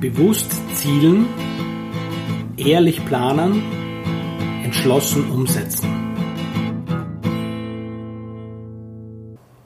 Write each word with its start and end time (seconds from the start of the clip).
Bewusst 0.00 0.52
zielen, 0.74 1.26
ehrlich 2.58 3.02
planen, 3.06 3.62
entschlossen 4.62 5.30
umsetzen. 5.30 5.88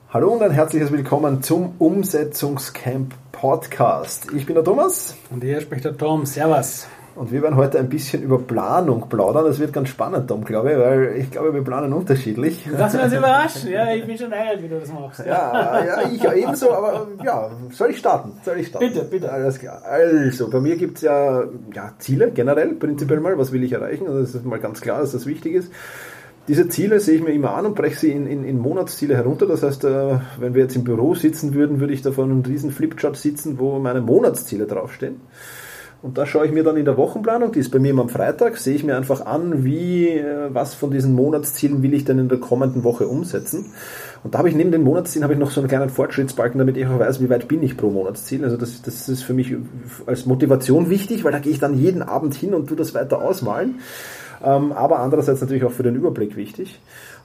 Hallo 0.09 0.29
und 0.29 0.41
ein 0.41 0.51
herzliches 0.51 0.89
Willkommen 0.93 1.43
zum 1.43 1.73
Umsetzungscamp 1.79 3.13
Podcast. 3.33 4.31
Ich 4.33 4.45
bin 4.45 4.55
der 4.55 4.63
Thomas. 4.63 5.17
Und 5.31 5.43
hier 5.43 5.59
spricht 5.59 5.83
der 5.83 5.97
Tom. 5.97 6.25
Servus. 6.25 6.87
Und 7.15 7.31
wir 7.31 7.41
werden 7.41 7.57
heute 7.57 7.77
ein 7.77 7.89
bisschen 7.89 8.23
über 8.23 8.39
Planung 8.39 9.09
plaudern. 9.09 9.43
Das 9.45 9.59
wird 9.59 9.73
ganz 9.73 9.89
spannend, 9.89 10.29
Tom, 10.29 10.45
glaube 10.45 10.71
ich, 10.71 10.77
weil 10.77 11.15
ich 11.17 11.29
glaube, 11.29 11.53
wir 11.53 11.61
planen 11.61 11.91
unterschiedlich. 11.91 12.65
Lass 12.71 12.95
uns 12.95 13.13
überraschen. 13.13 13.69
Ja, 13.69 13.93
ich 13.93 14.05
bin 14.05 14.17
schon 14.17 14.31
ärgert, 14.31 14.63
wie 14.63 14.69
du 14.69 14.79
das 14.79 14.91
machst. 14.93 15.19
Ja, 15.19 15.83
ja, 15.85 16.09
ich 16.09 16.23
ebenso, 16.23 16.71
aber 16.71 17.07
ja, 17.23 17.51
soll 17.71 17.89
ich 17.89 17.97
starten? 17.97 18.31
Soll 18.45 18.59
ich 18.59 18.67
starten? 18.67 18.87
Bitte, 18.87 19.05
bitte. 19.05 19.31
Alles 19.31 19.59
klar. 19.59 19.81
Also, 19.83 20.49
bei 20.49 20.61
mir 20.61 20.77
gibt 20.77 20.97
es 20.97 21.03
ja, 21.03 21.43
ja 21.73 21.93
Ziele 21.99 22.31
generell, 22.31 22.75
prinzipiell 22.75 23.19
mal. 23.19 23.37
Was 23.37 23.51
will 23.51 23.63
ich 23.63 23.73
erreichen? 23.73 24.07
Also, 24.07 24.21
das 24.21 24.35
ist 24.35 24.45
mal 24.45 24.59
ganz 24.59 24.79
klar, 24.79 25.01
dass 25.01 25.11
das 25.11 25.25
wichtig 25.25 25.55
ist. 25.55 25.71
Diese 26.47 26.67
Ziele 26.69 26.99
sehe 26.99 27.17
ich 27.17 27.23
mir 27.23 27.33
immer 27.33 27.55
an 27.55 27.65
und 27.67 27.75
breche 27.75 27.99
sie 27.99 28.11
in, 28.11 28.25
in, 28.25 28.43
in 28.45 28.57
Monatsziele 28.57 29.15
herunter. 29.15 29.45
Das 29.45 29.63
heißt, 29.63 29.83
äh, 29.83 30.19
wenn 30.39 30.55
wir 30.55 30.63
jetzt 30.63 30.75
im 30.75 30.83
Büro 30.83 31.13
sitzen 31.13 31.53
würden, 31.53 31.79
würde 31.79 31.93
ich 31.93 32.01
da 32.01 32.11
vor 32.11 32.23
einem 32.23 32.41
riesen 32.41 32.71
Flipchart 32.71 33.15
sitzen, 33.15 33.59
wo 33.59 33.77
meine 33.79 34.01
Monatsziele 34.01 34.65
draufstehen. 34.65 35.21
Und 36.03 36.17
da 36.17 36.25
schaue 36.25 36.47
ich 36.47 36.51
mir 36.51 36.63
dann 36.63 36.77
in 36.77 36.85
der 36.85 36.97
Wochenplanung, 36.97 37.51
die 37.51 37.59
ist 37.59 37.69
bei 37.69 37.77
mir 37.77 37.91
immer 37.91 38.01
am 38.01 38.09
Freitag, 38.09 38.57
sehe 38.57 38.73
ich 38.73 38.83
mir 38.83 38.97
einfach 38.97 39.23
an, 39.25 39.63
wie, 39.63 40.07
äh, 40.07 40.49
was 40.49 40.73
von 40.73 40.89
diesen 40.89 41.13
Monatszielen 41.13 41.83
will 41.83 41.93
ich 41.93 42.05
denn 42.05 42.17
in 42.17 42.27
der 42.27 42.39
kommenden 42.39 42.83
Woche 42.83 43.07
umsetzen. 43.07 43.67
Und 44.23 44.33
da 44.33 44.39
habe 44.39 44.49
ich 44.49 44.55
neben 44.55 44.71
den 44.71 44.83
Monatszielen 44.83 45.23
habe 45.23 45.33
ich 45.33 45.39
noch 45.39 45.51
so 45.51 45.61
einen 45.61 45.67
kleinen 45.67 45.89
Fortschrittsbalken, 45.89 46.57
damit 46.57 46.77
ich 46.77 46.87
auch 46.87 46.97
weiß, 46.97 47.21
wie 47.21 47.29
weit 47.29 47.47
bin 47.47 47.61
ich 47.61 47.77
pro 47.77 47.91
Monatsziel. 47.91 48.43
Also 48.43 48.57
das, 48.57 48.81
das 48.81 49.09
ist 49.09 49.23
für 49.23 49.33
mich 49.33 49.55
als 50.07 50.25
Motivation 50.25 50.89
wichtig, 50.89 51.23
weil 51.23 51.31
da 51.31 51.39
gehe 51.39 51.51
ich 51.51 51.59
dann 51.59 51.77
jeden 51.77 52.01
Abend 52.01 52.33
hin 52.33 52.55
und 52.55 52.67
tue 52.67 52.77
das 52.77 52.95
weiter 52.95 53.21
ausmalen. 53.21 53.79
Ähm, 54.43 54.71
aber 54.71 54.99
andererseits 54.99 55.41
natürlich 55.41 55.63
auch 55.63 55.71
für 55.71 55.83
den 55.83 55.95
Überblick 55.95 56.35
wichtig. 56.35 56.79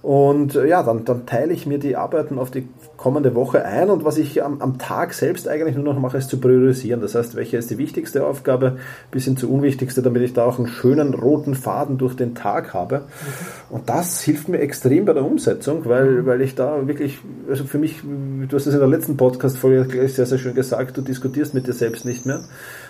Und 0.07 0.55
äh, 0.55 0.69
ja, 0.69 0.85
dann, 0.85 1.05
dann 1.05 1.27
teile 1.27 1.53
ich 1.53 1.67
mir 1.67 1.81
die 1.81 1.97
Arbeiten 1.97 2.39
auf 2.39 2.53
die 2.53 2.69
kommende 2.97 3.35
Woche 3.35 3.65
ein 3.65 3.91
und 3.91 4.05
was 4.05 4.19
ich 4.19 4.41
am, 4.41 4.63
am 4.63 4.79
Tag 4.79 5.13
selbst 5.13 5.49
eigentlich 5.49 5.75
nur 5.75 5.83
noch 5.83 5.99
mache, 5.99 6.17
ist 6.17 6.31
zu 6.31 6.39
priorisieren. 6.39 7.01
Das 7.01 7.17
heißt, 7.17 7.35
welche 7.35 7.57
ist 7.57 7.73
die 7.73 7.79
wichtigste 7.79 8.25
Aufgabe 8.25 8.77
bis 9.11 9.25
hin 9.25 9.37
zur 9.37 9.51
unwichtigste, 9.51 10.03
damit 10.03 10.23
ich 10.23 10.33
da 10.33 10.45
auch 10.45 10.61
einen 10.61 10.69
schönen 10.69 11.13
roten 11.13 11.57
Faden 11.57 11.99
durch 11.99 12.15
den 12.15 12.37
Tag 12.37 12.73
habe. 12.73 12.99
Mhm. 13.01 13.75
Und 13.75 13.89
das 13.89 14.21
hilft 14.21 14.49
mir 14.49 14.61
extrem 14.61 15.07
bei 15.07 15.13
der 15.13 15.25
Umsetzung, 15.25 15.87
weil, 15.87 16.23
mhm. 16.23 16.27
weil 16.27 16.41
ich 16.41 16.55
da 16.55 16.87
wirklich, 16.87 17.19
also 17.51 17.65
für 17.65 17.79
mich, 17.79 18.03
du 18.03 18.57
hast 18.57 18.67
es 18.67 18.75
in 18.75 18.79
der 18.79 18.89
letzten 18.89 19.17
Podcast-Folge 19.17 19.89
gleich 19.89 20.15
sehr, 20.15 20.27
sehr 20.27 20.39
schön 20.39 20.55
gesagt, 20.55 20.97
du 20.97 21.03
diskutierst 21.03 21.53
mit 21.53 21.67
dir 21.67 21.73
selbst 21.73 22.05
nicht 22.05 22.27
mehr 22.27 22.45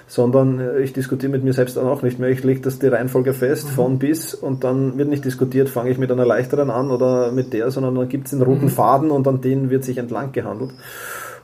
sondern 0.07 0.61
äh, 0.61 0.81
ich 0.81 0.93
diskutiere 0.93 1.33
mit 1.33 1.45
mir 1.45 1.53
selbst 1.53 1.77
dann 1.77 1.87
auch 1.87 2.03
nicht 2.03 2.19
mehr. 2.19 2.31
Ich 2.31 2.45
lege 2.45 2.61
das 2.61 2.79
die 2.79 2.87
Reihenfolge 2.89 3.33
fest, 3.33 3.69
mhm. 3.69 3.73
von 3.73 3.99
bis, 3.99 4.35
und 4.35 4.65
dann 4.65 4.99
wird 4.99 5.09
nicht 5.09 5.25
diskutiert, 5.25 5.69
fange 5.69 5.91
ich 5.91 5.99
mit 5.99 6.11
einer 6.11 6.27
leichteren 6.27 6.71
an 6.71 6.91
oder 6.91 7.33
mit 7.33 7.53
der, 7.53 7.71
sondern 7.71 7.95
dann 7.95 8.09
gibt 8.09 8.27
es 8.27 8.31
den 8.31 8.43
roten 8.43 8.67
mhm. 8.67 8.71
Faden 8.71 9.11
und 9.11 9.27
an 9.27 9.41
den 9.41 9.71
wird 9.71 9.85
sich 9.85 9.99
entlang 9.99 10.33
gehandelt. 10.33 10.73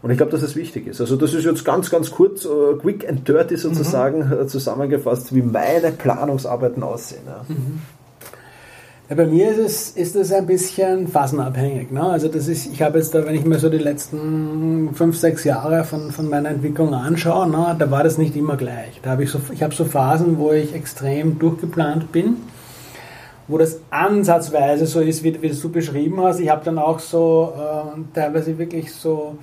Und 0.03 0.11
ich 0.11 0.17
glaube, 0.17 0.33
dass 0.33 0.43
es 0.43 0.57
wichtig 0.57 0.89
ist. 0.89 1.01
Also 1.01 1.15
das 1.15 1.33
ist 1.33 1.45
jetzt 1.45 1.65
ganz, 1.65 1.89
ganz 1.89 2.11
kurz, 2.11 2.45
uh, 2.45 2.77
quick 2.77 3.09
and 3.09 3.27
dirty 3.27 3.57
sozusagen 3.57 4.29
mhm. 4.29 4.49
zusammengefasst, 4.49 5.33
wie 5.33 5.43
meine 5.43 5.93
Planungsarbeiten 5.93 6.83
aussehen. 6.83 7.23
Ja. 7.27 7.45
Ja, 9.09 9.17
bei 9.17 9.27
mir 9.27 9.51
ist 9.51 9.59
es 9.59 9.91
ist 9.91 10.17
es 10.17 10.33
ein 10.33 10.47
bisschen 10.47 11.09
phasenabhängig. 11.09 11.91
Ne? 11.91 12.03
Also 12.03 12.29
das 12.29 12.47
ist, 12.47 12.73
ich 12.73 12.83
habe 12.83 12.99
jetzt 12.99 13.15
da, 13.15 13.27
wenn 13.27 13.35
ich 13.35 13.45
mir 13.45 13.59
so 13.59 13.69
die 13.69 13.79
letzten 13.79 14.95
fünf, 14.95 15.19
sechs 15.19 15.43
Jahre 15.45 15.85
von, 15.85 16.13
von 16.13 16.31
meiner 16.31 16.51
Entwicklung 16.51 16.95
anschaue, 16.95 17.49
ne, 17.49 17.75
da 17.79 17.91
war 17.91 18.05
das 18.05 18.17
nicht 18.17 18.37
immer 18.37 18.57
gleich. 18.57 19.01
Da 19.03 19.11
habe 19.11 19.25
ich 19.25 19.31
so, 19.31 19.41
ich 19.53 19.63
habe 19.63 19.75
so 19.75 19.85
Phasen, 19.85 20.39
wo 20.39 20.53
ich 20.53 20.73
extrem 20.73 21.39
durchgeplant 21.39 22.13
bin, 22.13 22.37
wo 23.49 23.59
das 23.59 23.81
ansatzweise 23.91 24.87
so 24.87 25.01
ist, 25.01 25.25
wie, 25.25 25.43
wie 25.43 25.49
du 25.49 25.69
beschrieben 25.69 26.21
hast. 26.23 26.39
Ich 26.39 26.49
habe 26.49 26.65
dann 26.65 26.79
auch 26.79 27.01
so 27.01 27.53
äh, 27.57 28.15
teilweise 28.15 28.57
wirklich 28.57 28.95
so 28.95 29.37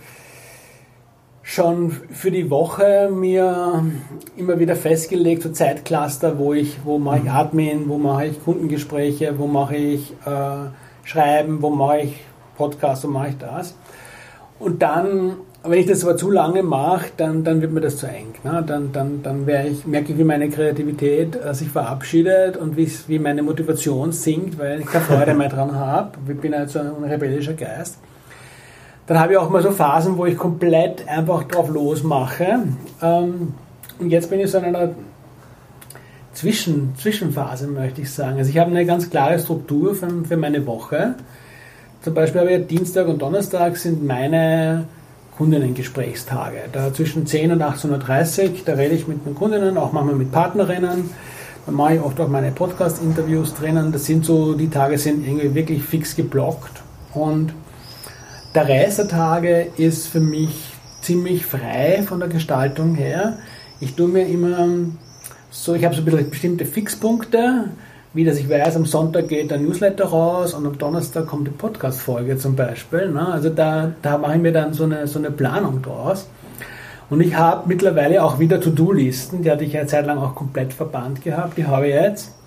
schon 1.49 1.89
für 1.89 2.29
die 2.29 2.51
Woche 2.51 3.09
mir 3.11 3.83
immer 4.37 4.59
wieder 4.59 4.75
festgelegt, 4.75 5.41
so 5.41 5.49
Zeitcluster, 5.49 6.37
wo 6.37 6.53
ich, 6.53 6.77
wo 6.83 6.99
mache 6.99 7.17
ich 7.17 7.23
mhm. 7.23 7.29
Admin, 7.29 7.89
wo 7.89 7.97
mache 7.97 8.27
ich 8.27 8.43
Kundengespräche, 8.43 9.33
wo 9.39 9.47
mache 9.47 9.75
ich 9.75 10.11
äh, 10.27 10.69
Schreiben, 11.03 11.63
wo 11.63 11.71
mache 11.71 12.01
ich 12.01 12.19
Podcast, 12.55 13.03
wo 13.03 13.07
mache 13.07 13.29
ich 13.29 13.37
das. 13.39 13.73
Und 14.59 14.83
dann, 14.83 15.37
wenn 15.63 15.79
ich 15.79 15.87
das 15.87 16.03
aber 16.03 16.17
zu 16.17 16.29
lange 16.29 16.61
mache, 16.61 17.07
dann, 17.17 17.43
dann 17.43 17.61
wird 17.61 17.71
mir 17.71 17.81
das 17.81 17.97
zu 17.97 18.05
eng. 18.05 18.35
Ne? 18.43 18.63
Dann, 18.67 18.91
dann, 18.91 19.23
dann 19.23 19.47
ich, 19.65 19.87
merke 19.87 20.11
ich, 20.11 20.19
wie 20.19 20.23
meine 20.23 20.49
Kreativität 20.49 21.35
äh, 21.35 21.55
sich 21.55 21.69
verabschiedet 21.69 22.57
und 22.57 22.77
wie, 22.77 22.91
wie 23.07 23.17
meine 23.17 23.41
Motivation 23.41 24.11
sinkt, 24.11 24.59
weil 24.59 24.81
ich 24.81 24.85
keine 24.85 25.03
Freude 25.03 25.33
mehr 25.33 25.49
dran 25.49 25.73
habe. 25.73 26.11
Ich 26.31 26.39
bin 26.39 26.53
halt 26.53 26.69
so 26.69 26.77
ein 26.77 27.03
rebellischer 27.03 27.53
Geist. 27.53 27.97
Dann 29.09 29.19
habe 29.19 29.33
ich 29.33 29.39
auch 29.39 29.49
mal 29.49 29.63
so 29.63 29.71
Phasen, 29.71 30.17
wo 30.17 30.27
ich 30.27 30.37
komplett 30.37 31.07
einfach 31.07 31.43
drauf 31.45 31.67
losmache. 31.67 32.59
Ähm, 33.01 33.53
und 33.97 34.11
jetzt 34.11 34.29
bin 34.29 34.39
ich 34.39 34.51
so 34.51 34.59
in 34.59 34.65
einer 34.65 34.91
Zwischen, 36.35 36.93
Zwischenphase, 36.95 37.65
möchte 37.65 38.01
ich 38.01 38.11
sagen. 38.11 38.37
Also 38.37 38.51
ich 38.51 38.59
habe 38.59 38.69
eine 38.69 38.85
ganz 38.85 39.09
klare 39.09 39.39
Struktur 39.39 39.95
für, 39.95 40.07
für 40.25 40.37
meine 40.37 40.63
Woche. 40.67 41.15
Zum 42.03 42.13
Beispiel 42.13 42.41
habe 42.41 42.51
ich 42.51 42.67
Dienstag 42.67 43.07
und 43.07 43.19
Donnerstag 43.19 43.77
sind 43.77 44.05
meine 44.05 44.85
Kundinnen-Gesprächstage. 45.39 46.65
Da 46.71 46.93
zwischen 46.93 47.25
10 47.25 47.53
und 47.53 47.63
18.30 47.63 48.43
Uhr, 48.43 48.49
da 48.63 48.73
rede 48.73 48.93
ich 48.93 49.07
mit 49.07 49.25
den 49.25 49.33
Kundinnen, 49.33 49.75
auch 49.79 49.91
manchmal 49.91 50.17
mit 50.17 50.31
Partnerinnen. 50.31 51.09
Da 51.65 51.71
mache 51.71 51.95
ich 51.95 52.01
oft 52.01 52.21
auch 52.21 52.27
meine 52.27 52.51
Podcast-Interviews 52.51 53.55
drinnen. 53.55 53.91
Das 53.91 54.05
sind 54.05 54.23
so, 54.23 54.53
die 54.53 54.69
Tage 54.69 54.99
sind 54.99 55.25
irgendwie 55.25 55.55
wirklich 55.55 55.81
fix 55.81 56.15
geblockt. 56.15 56.83
Und 57.15 57.53
der 58.55 58.67
Rest 58.67 58.99
der 58.99 59.07
Tage 59.07 59.67
ist 59.77 60.07
für 60.07 60.19
mich 60.19 60.73
ziemlich 61.01 61.45
frei 61.45 62.03
von 62.05 62.19
der 62.19 62.29
Gestaltung 62.29 62.95
her. 62.95 63.37
Ich 63.79 63.95
tue 63.95 64.07
mir 64.07 64.27
immer 64.27 64.67
so, 65.51 65.75
ich 65.75 65.85
habe 65.85 65.95
so 65.95 66.01
ein 66.01 66.05
bisschen 66.05 66.29
bestimmte 66.29 66.65
Fixpunkte, 66.65 67.65
wie 68.13 68.25
dass 68.25 68.37
ich 68.37 68.49
weiß, 68.49 68.75
am 68.75 68.85
Sonntag 68.85 69.27
geht 69.27 69.51
der 69.51 69.59
Newsletter 69.59 70.05
raus 70.05 70.53
und 70.53 70.65
am 70.65 70.77
Donnerstag 70.77 71.27
kommt 71.27 71.47
die 71.47 71.51
Podcast-Folge 71.51 72.37
zum 72.37 72.55
Beispiel. 72.55 73.11
Ne? 73.11 73.27
Also 73.31 73.49
da, 73.49 73.91
da 74.01 74.17
mache 74.17 74.35
ich 74.35 74.41
mir 74.41 74.51
dann 74.51 74.73
so 74.73 74.83
eine, 74.83 75.05
so 75.07 75.19
eine 75.19 75.31
Planung 75.31 75.81
draus. 75.81 76.27
Und 77.09 77.21
ich 77.21 77.35
habe 77.35 77.67
mittlerweile 77.67 78.23
auch 78.23 78.39
wieder 78.39 78.59
To-Do-Listen, 78.61 79.43
die 79.43 79.49
hatte 79.49 79.63
ich 79.63 79.73
ja 79.73 79.87
Zeit 79.87 80.05
lang 80.05 80.17
auch 80.17 80.35
komplett 80.35 80.73
verbannt 80.73 81.23
gehabt, 81.23 81.57
die 81.57 81.65
habe 81.65 81.87
ich 81.87 81.93
jetzt. 81.93 82.38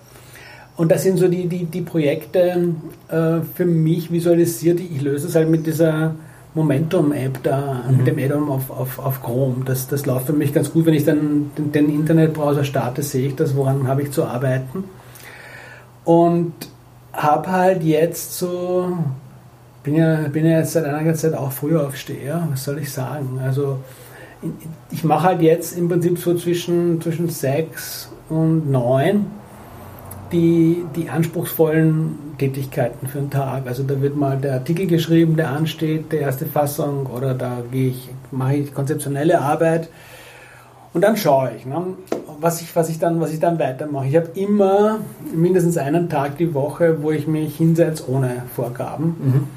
Und 0.77 0.91
das 0.91 1.03
sind 1.03 1.19
so 1.19 1.29
die, 1.29 1.47
die, 1.47 1.65
die 1.67 1.83
Projekte 1.83 2.75
äh, 3.09 3.41
für 3.55 3.67
mich 3.67 4.11
visualisiert. 4.11 4.81
Ich 4.81 5.03
löse 5.03 5.29
es 5.29 5.35
halt 5.35 5.49
mit 5.51 5.67
dieser 5.67 6.15
Momentum-App 6.55 7.43
da, 7.43 7.85
mhm. 7.89 7.97
mit 7.99 8.07
dem 8.07 8.19
Add-on 8.19 8.49
auf, 8.49 8.71
auf, 8.71 8.99
auf 8.99 9.23
Chrome. 9.23 9.65
Das, 9.65 9.89
das 9.89 10.07
läuft 10.07 10.27
für 10.27 10.33
mich 10.33 10.53
ganz 10.53 10.73
gut. 10.73 10.87
Wenn 10.87 10.95
ich 10.95 11.05
dann 11.05 11.51
den, 11.59 11.73
den 11.73 11.91
Internetbrowser 11.91 12.65
starte, 12.65 13.03
sehe 13.03 13.29
ich 13.29 13.37
das, 13.37 13.55
woran 13.55 13.87
habe 13.87 14.03
ich 14.03 14.11
zu 14.13 14.25
arbeiten. 14.25 14.85
Und 16.05 16.53
habe 17.13 17.51
halt 17.51 17.83
jetzt 17.83 18.39
so, 18.39 18.97
bin 19.83 19.95
ja, 19.95 20.29
bin 20.29 20.47
ja 20.47 20.59
jetzt 20.59 20.73
seit 20.73 20.87
einiger 20.87 21.15
Zeit 21.15 21.35
auch 21.35 21.53
Frühaufsteher, 21.53 22.49
was 22.51 22.65
soll 22.65 22.79
ich 22.79 22.91
sagen? 22.91 23.39
Also 23.45 23.79
ich 24.91 25.05
mache 25.05 25.29
halt 25.29 25.43
jetzt 25.43 25.77
im 25.77 25.89
Prinzip 25.89 26.19
so 26.19 26.35
zwischen, 26.35 27.01
zwischen 27.01 27.29
sechs 27.29 28.11
und 28.29 28.71
neun 28.71 29.27
die, 30.33 30.85
die 30.97 31.09
anspruchsvollen 31.09 32.35
Tätigkeiten 32.39 33.07
für 33.07 33.19
einen 33.19 33.31
Tag. 33.31 33.67
Also 33.67 33.83
da 33.83 34.01
wird 34.01 34.17
mal 34.17 34.39
der 34.39 34.55
Artikel 34.55 34.87
geschrieben, 34.87 35.37
der 35.37 35.51
ansteht, 35.51 36.11
der 36.13 36.23
erste 36.23 36.47
Fassung, 36.47 37.07
oder 37.07 37.35
da 37.35 37.59
gehe 37.71 37.91
ich, 37.91 38.09
mache 38.31 38.57
ich 38.57 38.75
konzeptionelle 38.75 39.41
Arbeit. 39.41 39.89
Und 40.95 41.03
dann 41.03 41.17
schaue 41.17 41.53
ich, 41.57 41.65
ne, 41.65 41.85
was, 42.41 42.61
ich, 42.61 42.75
was, 42.75 42.89
ich 42.89 42.99
dann, 42.99 43.21
was 43.21 43.33
ich 43.33 43.41
dann 43.41 43.59
weitermache. 43.59 44.07
Ich 44.09 44.17
habe 44.17 44.31
immer 44.35 44.99
mindestens 45.35 45.79
einen 45.79 46.09
Tag 46.09 46.37
die 46.39 46.53
Woche, 46.53 47.03
wo 47.03 47.11
ich 47.11 47.27
mich 47.27 47.57
hinsetze 47.57 48.11
ohne 48.11 48.43
Vorgaben, 48.55 49.05
mhm. 49.07 49.49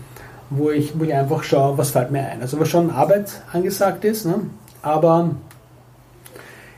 wo, 0.49 0.69
ich, 0.69 0.97
wo 0.97 1.03
ich 1.03 1.13
einfach 1.13 1.43
schaue, 1.43 1.77
was 1.77 1.91
fällt 1.91 2.11
mir 2.11 2.25
ein. 2.25 2.41
Also 2.41 2.59
was 2.59 2.69
schon 2.69 2.89
Arbeit 2.89 3.41
angesagt 3.51 4.05
ist, 4.05 4.25
ne, 4.25 4.35
aber 4.81 5.31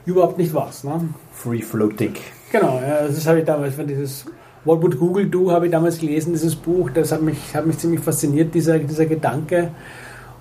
überhaupt 0.06 0.38
nicht 0.38 0.54
was. 0.54 0.84
Ne. 0.84 1.10
Free 1.34 1.62
floating. 1.62 2.16
Genau, 2.52 2.80
ja, 2.82 3.08
das 3.08 3.28
habe 3.28 3.40
ich 3.40 3.46
damals 3.46 3.76
von 3.76 3.88
dieses 3.88 4.26
What 4.66 4.82
Would 4.82 5.00
Google 5.00 5.30
Do 5.30 5.52
habe 5.52 5.66
ich 5.68 5.72
damals 5.72 5.98
gelesen, 5.98 6.34
dieses 6.34 6.56
Buch, 6.56 6.90
das 6.94 7.12
hat 7.12 7.22
mich, 7.22 7.56
hat 7.56 7.66
mich 7.66 7.78
ziemlich 7.78 8.02
fasziniert, 8.02 8.54
dieser, 8.54 8.80
dieser 8.80 9.06
Gedanke. 9.06 9.72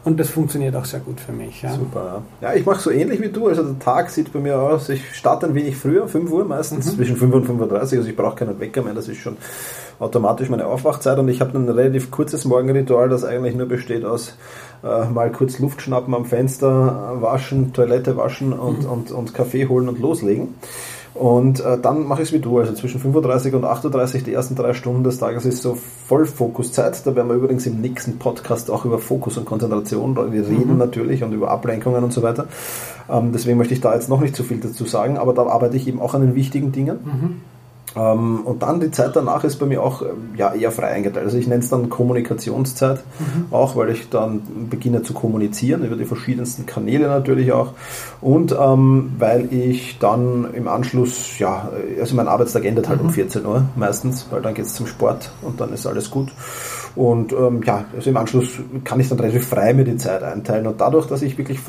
Und 0.05 0.21
das 0.21 0.31
funktioniert 0.31 0.77
auch 0.77 0.85
sehr 0.85 1.01
gut 1.01 1.19
für 1.19 1.33
mich. 1.33 1.63
Ja. 1.63 1.73
Super. 1.75 2.23
Ja, 2.41 2.55
ich 2.55 2.65
mache 2.65 2.81
so 2.81 2.93
ähnlich 2.93 3.21
wie 3.21 3.29
du. 3.29 3.49
Also 3.49 3.65
der 3.65 3.79
Tag 3.81 4.09
sieht 4.11 4.33
bei 4.33 4.39
mir 4.39 4.57
aus, 4.57 4.89
ich 4.89 5.17
starte 5.17 5.47
ein 5.47 5.55
wenig 5.57 5.77
früher, 5.77 6.07
5 6.07 6.31
Uhr 6.31 6.45
meistens, 6.45 6.87
mhm. 6.87 6.97
zwischen 6.97 7.17
5 7.17 7.35
und 7.35 7.45
35. 7.47 7.99
Also 7.99 8.09
ich 8.09 8.15
brauche 8.15 8.37
keinen 8.37 8.61
Wecker 8.61 8.83
mehr, 8.83 8.95
das 8.95 9.09
ist 9.09 9.19
schon 9.19 9.37
automatisch 9.99 10.49
meine 10.49 10.67
Aufwachzeit. 10.67 11.19
Und 11.19 11.29
ich 11.29 11.41
habe 11.41 11.59
ein 11.59 11.69
relativ 11.69 12.13
kurzes 12.13 12.45
Morgenritual, 12.45 13.09
das 13.09 13.25
eigentlich 13.25 13.57
nur 13.57 13.67
besteht 13.67 14.05
aus 14.05 14.37
äh, 14.85 15.07
mal 15.07 15.33
kurz 15.33 15.59
Luft 15.59 15.83
schnappen 15.83 16.15
am 16.15 16.25
Fenster, 16.25 17.17
waschen, 17.21 17.73
Toilette 17.73 18.17
waschen 18.17 18.53
und, 18.53 18.85
mhm. 18.85 18.91
und, 18.91 19.11
und 19.11 19.35
Kaffee 19.35 19.67
holen 19.67 19.89
und 19.89 19.99
loslegen. 19.99 20.55
Und 21.19 21.61
äh, 21.61 21.79
dann 21.79 22.07
mache 22.07 22.23
ich 22.23 22.29
es 22.29 22.35
wie 22.35 22.41
du, 22.41 22.59
also 22.59 22.75
zwischen 22.75 23.01
35 23.01 23.55
und 23.55 23.65
38, 23.65 24.25
die 24.25 24.33
ersten 24.33 24.55
drei 24.55 24.75
Stunden 24.75 25.03
des 25.03 25.19
Tages 25.19 25.47
ist 25.47 25.63
so 25.63 25.77
Vollfokuszeit. 26.09 27.07
Da 27.07 27.17
werden 27.17 27.29
wir 27.29 27.37
übrigens 27.37 27.67
im 27.67 27.81
nächsten 27.81 28.19
Podcast 28.19 28.71
auch 28.71 28.85
über 28.85 28.99
Fokus 28.99 29.39
und 29.39 29.47
Konzentration, 29.47 30.17
wir 30.17 30.47
reden 30.47 30.73
mhm. 30.73 30.79
natürlich 30.79 31.25
und 31.25 31.33
über 31.33 31.51
Ablenkungen 31.51 32.05
und 32.05 32.13
so 32.13 32.23
weiter. 32.23 32.47
Ähm, 33.09 33.33
deswegen 33.33 33.57
möchte 33.57 33.75
ich 33.75 33.81
da 33.81 33.95
jetzt 33.95 34.09
noch 34.09 34.21
nicht 34.21 34.37
zu 34.37 34.43
viel 34.43 34.59
dazu 34.59 34.85
sagen, 34.85 35.17
aber 35.17 35.33
da 35.33 35.47
arbeite 35.47 35.77
ich 35.77 35.89
eben 35.89 36.01
auch 36.01 36.15
an 36.15 36.21
den 36.21 36.35
wichtigen 36.35 36.73
Dingen. 36.73 36.99
Mhm. 37.05 37.56
Ähm, 37.97 38.41
und 38.45 38.63
dann 38.63 38.81
die 38.81 38.91
Zeit 38.91 39.17
danach 39.17 39.43
ist 39.45 39.57
bei 39.57 39.67
mir 39.67 39.83
auch 39.83 40.03
ähm, 40.03 40.35
ja, 40.37 40.53
eher 40.53 40.71
frei 40.71 40.89
eingeteilt. 40.89 41.25
Also 41.25 41.39
ich 41.39 41.47
nenne 41.47 41.63
es 41.63 41.71
dann 41.71 41.89
Kommunikationszeit, 41.89 43.03
mhm. 43.19 43.47
auch 43.51 43.75
weil 43.75 43.91
ich 43.91 44.11
dann 44.11 44.43
beginne 44.69 45.03
zu 45.03 45.15
kommunizieren, 45.15 45.83
über 45.85 45.97
die 45.97 46.05
verschiedensten 46.05 46.67
Kanäle 46.67 47.09
natürlich 47.09 47.53
auch. 47.53 47.73
Und 48.21 48.55
ähm, 48.59 49.13
weil 49.19 49.53
ich 49.53 49.99
dann 49.99 50.53
im 50.53 50.69
Anschluss, 50.69 51.39
ja, 51.39 51.71
also 51.99 52.15
mein 52.15 52.29
Arbeitstag 52.29 52.65
endet 52.65 52.89
halt 52.89 53.01
mhm. 53.01 53.09
um 53.09 53.15
14 53.15 53.47
Uhr 53.47 53.65
meistens, 53.77 54.27
weil 54.31 54.43
dann 54.43 54.55
geht 54.55 54.67
es 54.67 54.75
zum 54.75 54.87
Sport 54.87 55.31
und 55.43 55.61
dann 55.61 55.73
ist 55.73 55.87
alles 55.87 56.11
gut. 56.11 56.33
Und 56.95 57.33
ähm, 57.33 57.63
ja, 57.65 57.85
also 57.95 58.09
im 58.11 58.17
Anschluss 58.17 58.59
kann 58.85 59.01
ich 59.01 59.09
dann 59.09 59.21
relativ 59.21 59.47
frei 59.47 59.75
mir 59.75 59.85
die 59.85 59.97
Zeit 59.97 60.23
einteilen. 60.23 60.67
Und 60.67 60.81
dadurch, 60.81 61.07
dass 61.07 61.23
ich 61.23 61.37
wirklich 61.37 61.61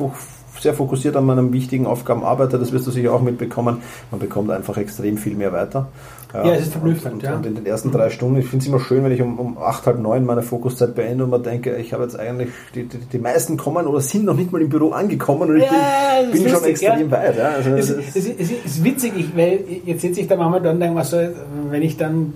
sehr 0.60 0.74
fokussiert 0.74 1.16
an 1.16 1.26
meinen 1.26 1.52
wichtigen 1.52 1.86
Aufgaben 1.86 2.24
arbeite, 2.24 2.58
das 2.58 2.72
wirst 2.72 2.86
du 2.86 2.90
sicher 2.90 3.12
auch 3.12 3.22
mitbekommen, 3.22 3.78
man 4.10 4.20
bekommt 4.20 4.50
einfach 4.50 4.76
extrem 4.76 5.16
viel 5.16 5.34
mehr 5.34 5.52
weiter. 5.52 5.88
Ja, 6.32 6.46
ja 6.46 6.52
es 6.54 6.62
ist 6.62 6.72
verblüffend. 6.72 7.14
Und, 7.14 7.22
ja. 7.22 7.36
und 7.36 7.46
in 7.46 7.54
den 7.54 7.66
ersten 7.66 7.90
drei 7.90 8.10
Stunden, 8.10 8.38
ich 8.38 8.46
finde 8.46 8.62
es 8.62 8.68
immer 8.68 8.80
schön, 8.80 9.02
wenn 9.04 9.12
ich 9.12 9.22
um, 9.22 9.38
um 9.38 9.58
acht, 9.58 9.86
halb 9.86 9.98
neun 9.98 10.24
meine 10.24 10.42
Fokuszeit 10.42 10.94
beende 10.94 11.24
und 11.24 11.30
man 11.30 11.42
denke, 11.42 11.76
ich 11.76 11.92
habe 11.92 12.02
jetzt 12.02 12.18
eigentlich, 12.18 12.50
die, 12.74 12.84
die, 12.84 12.98
die, 12.98 13.18
meisten 13.18 13.56
kommen 13.56 13.86
oder 13.86 14.00
sind 14.00 14.24
noch 14.24 14.36
nicht 14.36 14.52
mal 14.52 14.60
im 14.60 14.68
Büro 14.68 14.90
angekommen 14.90 15.50
und 15.50 15.56
ich 15.56 15.64
ja, 15.64 16.22
bin, 16.30 16.42
bin 16.42 16.52
schon 16.52 16.64
extrem 16.64 17.10
weit. 17.10 17.36
Ja. 17.36 17.48
Also 17.48 17.70
es, 17.70 17.90
es, 17.90 18.16
es, 18.16 18.26
es, 18.38 18.50
ist 18.50 18.84
witzig, 18.84 19.12
ich, 19.16 19.36
weil 19.36 19.64
jetzt 19.84 20.02
sitze 20.02 20.20
ich 20.20 20.28
da 20.28 20.36
manchmal 20.36 20.60
dann 20.60 20.74
und 20.74 20.80
denke, 20.80 20.96
was 20.96 21.10
soll, 21.10 21.34
wenn 21.70 21.82
ich 21.82 21.96
dann 21.96 22.34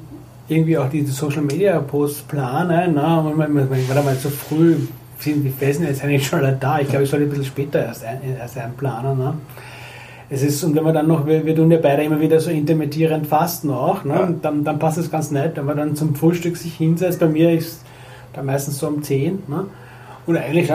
irgendwie 0.49 0.79
auch 0.79 0.89
diese 0.89 1.13
Social 1.13 1.43
Media 1.43 1.79
Posts 1.81 2.23
plane, 2.23 2.91
na, 2.95 3.21
und 3.21 3.37
man, 3.37 3.53
man, 3.53 3.69
man, 3.69 3.79
man 3.89 4.05
mal 4.05 4.15
so 4.15 4.31
früh 4.31 4.77
sind 5.23 5.45
die 5.45 5.51
Felsen 5.51 5.87
jetzt 5.87 6.03
eigentlich 6.03 6.27
schon 6.27 6.41
da. 6.59 6.81
Ich 6.81 6.89
glaube, 6.89 7.05
ich 7.05 7.11
sollte 7.11 7.27
ein 7.27 7.31
bisschen 7.31 7.45
später 7.45 7.85
erst, 7.85 8.05
ein, 8.05 8.21
erst 8.39 8.59
einplanen. 8.59 9.19
Ne? 9.19 9.35
Es 10.31 10.43
ist, 10.43 10.65
und 10.65 10.75
wenn 10.75 10.85
man 10.85 10.95
dann 10.95 11.07
noch, 11.07 11.27
wir, 11.27 11.45
wir 11.45 11.55
tun 11.55 11.71
ja 11.71 11.79
beide 11.79 12.03
immer 12.03 12.21
wieder 12.21 12.41
so 12.41 12.51
intermittierend 12.51 13.27
fasten 13.27 13.71
auch, 13.71 14.03
ne? 14.05 14.15
Ja. 14.15 14.21
Und 14.25 14.45
dann, 14.45 14.65
dann 14.65 14.79
passt 14.79 14.99
es 14.99 15.11
ganz 15.11 15.31
nett, 15.31 15.57
wenn 15.57 15.67
man 15.67 15.77
dann 15.77 15.97
zum 15.97 16.15
Frühstück 16.15 16.57
sich 16.57 16.75
hinsetzt. 16.75 17.21
Bei 17.21 17.27
mir 17.27 17.51
ist 17.51 17.83
da 18.33 18.43
meistens 18.43 18.79
so 18.79 18.89
um 18.89 19.03
10. 19.03 19.43
Ne? 19.47 19.67
Und 20.27 20.37
eigentlich 20.37 20.71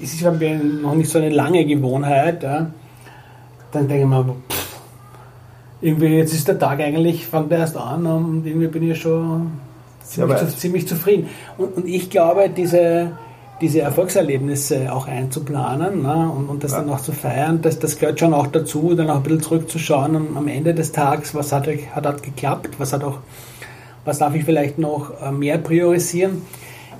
ist 0.00 0.14
es 0.14 0.22
bei 0.22 0.30
mir 0.30 0.56
noch 0.56 0.94
nicht 0.94 1.10
so 1.10 1.18
eine 1.18 1.30
lange 1.30 1.64
Gewohnheit. 1.64 2.42
Ja? 2.42 2.70
Dann 3.72 3.88
denke 3.88 4.04
ich 4.04 4.08
mir, 4.08 4.24
pff, 4.48 4.76
irgendwie 5.80 6.16
jetzt 6.16 6.32
ist 6.32 6.46
der 6.46 6.58
Tag 6.58 6.80
eigentlich, 6.80 7.26
fängt 7.26 7.50
er 7.50 7.58
erst 7.58 7.76
an 7.76 8.06
und 8.06 8.46
irgendwie 8.46 8.68
bin 8.68 8.90
ich 8.90 9.00
schon 9.00 9.52
ziemlich, 10.02 10.38
zu, 10.38 10.56
ziemlich 10.56 10.88
zufrieden. 10.88 11.28
Und, 11.58 11.76
und 11.76 11.88
ich 11.88 12.08
glaube, 12.08 12.48
diese 12.48 13.12
diese 13.60 13.80
Erfolgserlebnisse 13.80 14.92
auch 14.92 15.06
einzuplanen 15.06 16.02
ne, 16.02 16.30
und, 16.30 16.48
und 16.48 16.64
das 16.64 16.72
ja. 16.72 16.80
dann 16.80 16.90
auch 16.90 17.00
zu 17.00 17.12
feiern, 17.12 17.62
das, 17.62 17.78
das 17.78 17.98
gehört 17.98 18.18
schon 18.18 18.34
auch 18.34 18.48
dazu, 18.48 18.94
dann 18.94 19.10
auch 19.10 19.16
ein 19.16 19.22
bisschen 19.22 19.42
zurückzuschauen 19.42 20.16
und 20.16 20.36
am 20.36 20.48
Ende 20.48 20.74
des 20.74 20.92
Tages, 20.92 21.34
was 21.34 21.52
hat, 21.52 21.68
hat, 21.68 22.06
hat 22.06 22.22
geklappt, 22.22 22.70
was 22.78 22.92
hat 22.92 23.04
auch, 23.04 23.18
was 24.04 24.18
darf 24.18 24.34
ich 24.34 24.44
vielleicht 24.44 24.78
noch 24.78 25.12
äh, 25.22 25.30
mehr 25.30 25.58
priorisieren. 25.58 26.42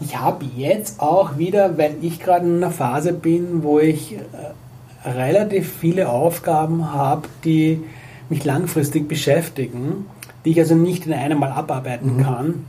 Ich 0.00 0.18
habe 0.18 0.44
jetzt 0.56 1.00
auch 1.00 1.38
wieder, 1.38 1.76
weil 1.78 1.96
ich 2.02 2.20
gerade 2.20 2.46
in 2.46 2.56
einer 2.56 2.70
Phase 2.70 3.12
bin, 3.12 3.62
wo 3.62 3.78
ich 3.78 4.14
äh, 4.14 5.08
relativ 5.08 5.72
viele 5.72 6.08
Aufgaben 6.08 6.92
habe, 6.92 7.28
die 7.44 7.80
mich 8.28 8.44
langfristig 8.44 9.08
beschäftigen, 9.08 10.06
die 10.44 10.52
ich 10.52 10.58
also 10.58 10.74
nicht 10.74 11.06
in 11.06 11.12
einem 11.12 11.38
Mal 11.38 11.52
abarbeiten 11.52 12.16
mhm. 12.16 12.22
kann 12.22 12.64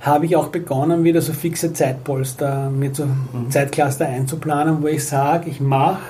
habe 0.00 0.26
ich 0.26 0.36
auch 0.36 0.48
begonnen, 0.48 1.04
wieder 1.04 1.20
so 1.20 1.32
fixe 1.32 1.72
Zeitpolster 1.72 2.70
mir 2.70 2.92
zu 2.92 3.06
mhm. 3.06 3.50
Zeitcluster 3.50 4.06
einzuplanen, 4.06 4.82
wo 4.82 4.86
ich 4.86 5.04
sage, 5.04 5.50
ich 5.50 5.60
mache 5.60 6.00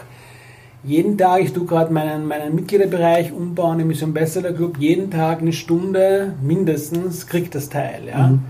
jeden 0.83 1.19
Tag, 1.19 1.43
ich 1.43 1.53
tue 1.53 1.67
gerade 1.67 1.93
meinen, 1.93 2.27
meinen 2.27 2.55
Mitgliederbereich 2.55 3.33
umbauen 3.33 3.81
im 3.81 3.89
Mission 3.89 4.15
Bestseller 4.15 4.53
Club, 4.53 4.79
jeden 4.79 5.11
Tag 5.11 5.41
eine 5.41 5.53
Stunde 5.53 6.35
mindestens 6.41 7.27
kriegt 7.27 7.55
das 7.55 7.69
Teil. 7.69 8.03
Ja? 8.09 8.29
Mhm. 8.29 8.41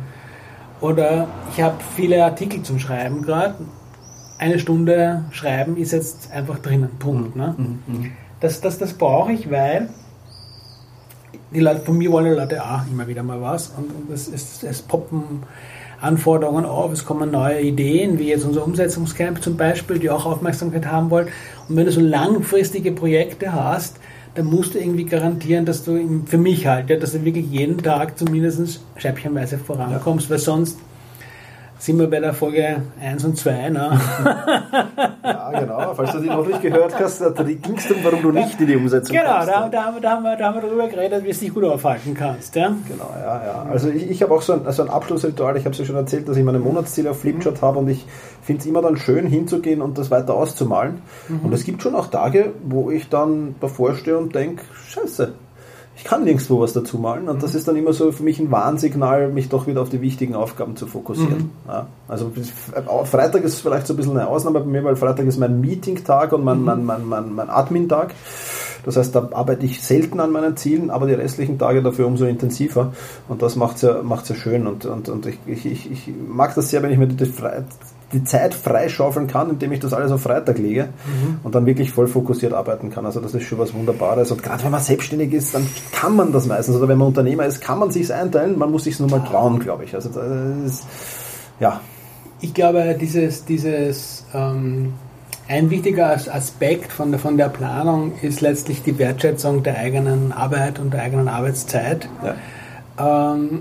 Oder 0.81 1.27
ich 1.53 1.61
habe 1.61 1.77
viele 1.97 2.25
Artikel 2.25 2.63
zum 2.63 2.79
Schreiben 2.79 3.23
gerade. 3.23 3.57
Eine 4.39 4.59
Stunde 4.59 5.25
Schreiben 5.33 5.77
ist 5.77 5.93
jetzt 5.93 6.31
einfach 6.33 6.59
drinnen. 6.59 6.91
Punkt. 6.99 7.37
Ne? 7.37 7.55
Mhm. 7.57 7.79
mhm. 7.87 8.13
Das, 8.41 8.63
das, 8.63 8.79
das 8.79 8.95
brauche 8.95 9.33
ich, 9.33 9.51
weil 9.51 9.91
die 11.53 11.61
Leute, 11.61 11.81
von 11.81 11.99
mir 11.99 12.11
wollen 12.13 12.27
die 12.27 12.39
Leute 12.39 12.63
auch 12.63 12.83
immer 12.91 13.07
wieder 13.07 13.23
mal 13.23 13.41
was 13.41 13.73
und, 13.77 13.91
und 13.91 14.13
es, 14.13 14.29
es, 14.29 14.63
es 14.63 14.83
poppen 14.83 15.43
Anforderungen 16.01 16.65
auf, 16.65 16.93
es 16.93 17.05
kommen 17.05 17.31
neue 17.31 17.61
Ideen, 17.61 18.19
wie 18.19 18.29
jetzt 18.29 18.45
unser 18.45 18.65
Umsetzungscamp 18.65 19.43
zum 19.43 19.57
Beispiel, 19.57 19.99
die 19.99 20.09
auch 20.09 20.25
Aufmerksamkeit 20.25 20.87
haben 20.87 21.11
wollen. 21.11 21.29
Und 21.69 21.77
wenn 21.77 21.85
du 21.85 21.93
so 21.93 22.01
langfristige 22.01 22.93
Projekte 22.93 23.53
hast, 23.53 23.97
dann 24.35 24.47
musst 24.47 24.75
du 24.75 24.79
irgendwie 24.79 25.05
garantieren, 25.05 25.67
dass 25.67 25.85
du, 25.85 26.23
für 26.27 26.39
mich 26.39 26.67
halt, 26.67 26.89
ja, 26.89 26.97
dass 26.97 27.13
du 27.13 27.25
wirklich 27.25 27.51
jeden 27.51 27.79
Tag 27.79 28.19
zumindest 28.19 28.81
scheibchenweise 28.97 29.59
vorankommst, 29.59 30.27
ja. 30.27 30.31
weil 30.31 30.39
sonst 30.39 30.79
sind 31.81 31.99
wir 31.99 32.11
bei 32.11 32.21
der 32.21 32.35
Folge 32.35 32.83
1 33.01 33.25
und 33.25 33.39
2. 33.39 33.71
Ne? 33.71 34.01
ja, 35.25 35.61
genau. 35.61 35.95
Falls 35.95 36.13
du 36.13 36.19
die 36.19 36.29
noch 36.29 36.47
nicht 36.47 36.61
gehört 36.61 36.95
hast, 37.01 37.23
da 37.23 37.31
ging 37.31 37.77
es 37.77 37.89
darum, 37.89 38.05
warum 38.05 38.23
du 38.23 38.33
nicht 38.33 38.61
in 38.61 38.67
die 38.67 38.77
Umsetzung 38.77 39.17
genau, 39.17 39.33
kommst. 39.33 39.49
Genau, 39.49 39.61
da, 39.61 39.71
da, 39.71 40.01
da, 40.01 40.11
haben 40.13 40.25
wir, 40.25 40.37
da 40.37 40.47
haben 40.47 40.55
wir 40.57 40.61
darüber 40.61 40.89
geredet, 40.89 41.25
wie 41.25 41.33
du 41.33 41.39
dich 41.39 41.55
gut 41.55 41.65
aufhalten 41.65 42.13
kannst. 42.13 42.55
Ja? 42.55 42.77
Genau, 42.87 43.11
ja, 43.19 43.45
ja. 43.45 43.67
Also 43.71 43.89
ich, 43.89 44.11
ich 44.11 44.23
habe 44.23 44.35
auch 44.35 44.43
so 44.43 44.53
ein, 44.53 44.67
also 44.67 44.83
ein 44.83 44.91
Abschlussritual. 44.91 45.57
Ich 45.57 45.65
habe 45.65 45.73
es 45.73 45.79
ja 45.79 45.87
schon 45.87 45.97
erzählt, 45.97 46.29
dass 46.29 46.37
ich 46.37 46.45
meine 46.45 46.59
Monatsziele 46.59 47.11
auf 47.11 47.21
Flipchart 47.21 47.63
mhm. 47.63 47.67
habe 47.67 47.79
und 47.79 47.89
ich 47.89 48.05
finde 48.43 48.61
es 48.61 48.67
immer 48.67 48.83
dann 48.83 48.99
schön 48.99 49.27
hinzugehen 49.27 49.81
und 49.81 49.97
das 49.97 50.11
weiter 50.11 50.35
auszumalen. 50.35 51.01
Mhm. 51.29 51.41
Und 51.45 51.53
es 51.55 51.65
gibt 51.65 51.83
schon 51.83 51.95
auch 51.95 52.09
Tage, 52.09 52.53
wo 52.63 52.91
ich 52.91 53.09
dann 53.09 53.55
davor 53.59 53.95
stehe 53.95 54.19
und 54.19 54.35
denke, 54.35 54.65
scheiße, 54.87 55.33
ich 56.01 56.05
kann 56.05 56.25
nirgendwo 56.25 56.61
was 56.61 56.73
dazu 56.73 56.97
malen 56.97 57.29
und 57.29 57.43
das 57.43 57.55
ist 57.55 57.69
dann 57.69 57.77
immer 57.77 57.93
so 57.93 58.11
für 58.11 58.23
mich 58.23 58.41
ein 58.41 58.51
Warnsignal, 58.51 59.29
mich 59.29 59.51
doch 59.51 59.67
wieder 59.67 59.83
auf 59.83 59.91
die 59.91 60.01
wichtigen 60.01 60.35
Aufgaben 60.35 60.75
zu 60.75 60.87
fokussieren. 60.87 61.37
Mhm. 61.37 61.69
Ja, 61.69 61.89
also 62.09 62.33
Freitag 63.05 63.45
ist 63.45 63.61
vielleicht 63.61 63.87
so 63.87 63.93
ein 63.93 63.99
bisschen 63.99 64.17
eine 64.17 64.27
Ausnahme 64.27 64.61
bei 64.61 64.67
mir, 64.67 64.83
weil 64.83 64.97
Freitag 64.97 65.27
ist 65.27 65.39
mein 65.39 65.61
Meeting-Tag 65.61 66.33
und 66.33 66.43
mein, 66.43 66.61
mhm. 66.61 66.65
mein, 66.65 66.85
mein, 66.87 67.05
mein, 67.05 67.35
mein 67.35 67.51
Admin-Tag. 67.51 68.15
Das 68.83 68.97
heißt, 68.97 69.15
da 69.15 69.29
arbeite 69.33 69.67
ich 69.67 69.83
selten 69.83 70.21
an 70.21 70.33
meinen 70.33 70.57
Zielen, 70.57 70.89
aber 70.89 71.07
die 71.07 71.13
restlichen 71.13 71.59
Tage 71.59 71.83
dafür 71.83 72.07
umso 72.07 72.25
intensiver. 72.25 72.95
Und 73.29 73.43
das 73.43 73.55
macht 73.57 73.77
es 73.77 73.83
ja, 73.83 74.03
macht's 74.03 74.31
ja 74.31 74.35
schön. 74.35 74.67
Und, 74.67 74.87
und, 74.87 75.11
und 75.11 75.27
ich, 75.27 75.39
ich, 75.47 75.91
ich 75.91 76.15
mag 76.27 76.55
das 76.55 76.71
sehr, 76.71 76.83
wenn 76.83 76.93
ich 76.93 76.99
mir 76.99 77.09
die, 77.09 77.31
die 78.13 78.25
Zeit 78.25 78.55
freischaufeln 78.55 79.27
kann, 79.27 79.51
indem 79.51 79.73
ich 79.73 79.81
das 79.81 79.93
alles 79.93 80.11
auf 80.11 80.23
Freitag 80.23 80.59
lege 80.59 80.85
mhm. 80.85 81.39
und 81.45 81.55
dann 81.55 81.67
wirklich 81.67 81.93
voll 81.93 82.09
fokussiert 82.09 82.53
arbeiten 82.53 82.91
kann. 82.91 83.07
Also 83.07 83.21
das 83.21 83.35
ist 83.35 83.45
schon 83.45 83.59
was 83.59 83.73
Wunderbares. 83.73 84.33
Und 84.33 84.43
gerade 84.43 84.65
wenn 84.65 84.73
man 84.73 84.83
selbstständig 84.83 85.33
ist, 85.33 85.55
dann 85.55 85.67
kann 85.93 86.17
man 86.17 86.33
das 86.33 86.47
meistens. 86.47 86.77
Oder 86.77 86.89
wenn 86.89 86.99
man 86.99 87.09
Unternehmer 87.09 87.47
ist, 87.47 87.61
kann 87.61 87.79
man 87.79 87.91
sich 87.91 88.13
einteilen. 88.13 88.59
Man 88.59 88.71
muss 88.71 88.85
sich 88.85 88.99
nur 88.99 89.09
mal 89.09 89.21
trauen, 89.21 89.61
glaube 89.61 89.85
ich. 89.85 89.95
Also 89.95 90.09
das 90.09 90.73
ist, 90.73 90.87
ja. 91.61 91.81
Ich 92.41 92.55
glaube, 92.55 92.97
dieses, 93.01 93.45
dieses 93.45 94.25
ähm, 94.35 94.95
ein 95.47 95.71
wichtiger 95.71 96.11
Aspekt 96.11 96.93
von 96.93 97.11
der, 97.11 97.21
von 97.21 97.37
der 97.37 97.49
Planung 97.49 98.13
ist 98.23 98.41
letztlich 98.41 98.83
die 98.83 98.99
Wertschätzung 98.99 99.63
der 99.63 99.79
eigenen 99.79 100.33
Arbeit 100.33 100.79
und 100.79 100.93
der 100.93 101.03
eigenen 101.03 101.29
Arbeitszeit. 101.29 102.09
Ja. 102.99 103.35
Ähm, 103.35 103.61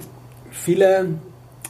viele 0.51 1.08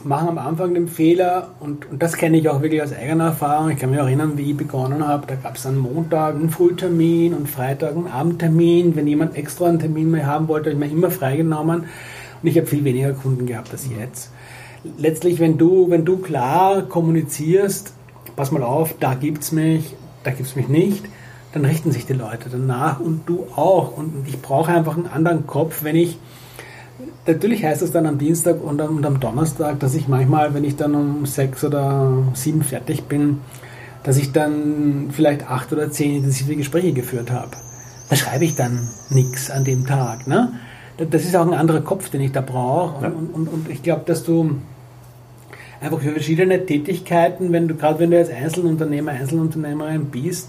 machen 0.04 0.28
am 0.28 0.38
Anfang 0.38 0.74
den 0.74 0.88
Fehler, 0.88 1.50
und, 1.60 1.90
und 1.90 2.02
das 2.02 2.16
kenne 2.16 2.38
ich 2.38 2.48
auch 2.48 2.62
wirklich 2.62 2.82
aus 2.82 2.92
eigener 2.92 3.24
Erfahrung. 3.24 3.70
Ich 3.70 3.78
kann 3.78 3.90
mich 3.90 3.98
erinnern, 3.98 4.32
wie 4.36 4.50
ich 4.50 4.56
begonnen 4.56 5.06
habe. 5.06 5.26
Da 5.26 5.34
gab 5.34 5.56
es 5.56 5.62
dann 5.62 5.76
Montag 5.76 6.34
einen 6.34 6.50
Frühtermin 6.50 7.34
und 7.34 7.48
Freitag 7.48 7.96
einen 7.96 8.06
Abendtermin. 8.06 8.96
Wenn 8.96 9.06
jemand 9.06 9.36
extra 9.36 9.66
einen 9.66 9.78
Termin 9.78 10.10
mehr 10.10 10.26
haben 10.26 10.48
wollte, 10.48 10.70
habe 10.70 10.84
ich 10.84 10.90
mir 10.90 10.96
immer 10.96 11.10
freigenommen. 11.10 11.84
Und 12.42 12.48
ich 12.48 12.56
habe 12.56 12.66
viel 12.66 12.84
weniger 12.84 13.12
Kunden 13.12 13.46
gehabt 13.46 13.70
als 13.72 13.88
jetzt. 13.88 14.30
Letztlich, 14.96 15.38
wenn 15.40 15.58
du, 15.58 15.90
wenn 15.90 16.04
du 16.04 16.18
klar 16.18 16.82
kommunizierst, 16.82 17.92
pass 18.36 18.50
mal 18.50 18.62
auf, 18.62 18.94
da 18.98 19.14
gibt 19.14 19.42
es 19.42 19.52
mich, 19.52 19.94
da 20.24 20.30
gibt 20.30 20.48
es 20.48 20.56
mich 20.56 20.68
nicht, 20.68 21.04
dann 21.52 21.64
richten 21.64 21.92
sich 21.92 22.06
die 22.06 22.14
Leute 22.14 22.48
danach 22.50 23.00
und 23.00 23.28
du 23.28 23.46
auch. 23.54 23.96
Und 23.96 24.24
ich 24.26 24.40
brauche 24.40 24.72
einfach 24.72 24.96
einen 24.96 25.06
anderen 25.06 25.46
Kopf, 25.46 25.84
wenn 25.84 25.96
ich 25.96 26.18
natürlich 27.26 27.64
heißt 27.64 27.82
es 27.82 27.92
dann 27.92 28.06
am 28.06 28.18
Dienstag 28.18 28.62
und 28.62 28.80
am, 28.80 28.96
und 28.96 29.06
am 29.06 29.20
Donnerstag, 29.20 29.80
dass 29.80 29.94
ich 29.94 30.08
manchmal, 30.08 30.54
wenn 30.54 30.64
ich 30.64 30.76
dann 30.76 30.94
um 30.94 31.26
sechs 31.26 31.64
oder 31.64 32.24
sieben 32.34 32.62
fertig 32.62 33.04
bin, 33.04 33.38
dass 34.02 34.16
ich 34.16 34.32
dann 34.32 35.08
vielleicht 35.10 35.48
acht 35.48 35.72
oder 35.72 35.90
zehn 35.90 36.16
intensive 36.16 36.56
Gespräche 36.56 36.92
geführt 36.92 37.30
habe. 37.30 37.50
Da 38.08 38.16
schreibe 38.16 38.44
ich 38.44 38.56
dann 38.56 38.88
nichts 39.10 39.50
an 39.50 39.64
dem 39.64 39.86
Tag. 39.86 40.26
Ne? 40.26 40.52
Das 41.10 41.24
ist 41.24 41.36
auch 41.36 41.46
ein 41.46 41.54
anderer 41.54 41.80
Kopf, 41.80 42.08
den 42.10 42.20
ich 42.20 42.32
da 42.32 42.40
brauche. 42.40 43.04
Ja. 43.04 43.10
Und, 43.10 43.34
und, 43.34 43.48
und 43.48 43.70
ich 43.70 43.82
glaube, 43.82 44.02
dass 44.06 44.24
du 44.24 44.56
einfach 45.80 46.00
für 46.00 46.12
verschiedene 46.12 46.64
Tätigkeiten, 46.66 47.52
wenn 47.52 47.68
du 47.68 47.74
gerade 47.74 48.00
wenn 48.00 48.10
du 48.10 48.18
als 48.18 48.30
Einzelunternehmer, 48.30 49.12
Einzelunternehmerin 49.12 50.06
bist, 50.06 50.48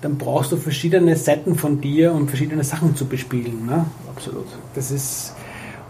dann 0.00 0.16
brauchst 0.16 0.52
du 0.52 0.56
verschiedene 0.56 1.16
Seiten 1.16 1.54
von 1.56 1.80
dir, 1.80 2.12
um 2.12 2.28
verschiedene 2.28 2.64
Sachen 2.64 2.96
zu 2.96 3.06
bespielen. 3.06 3.66
Ne? 3.66 3.84
Absolut. 4.08 4.46
Das 4.74 4.90
ist 4.90 5.34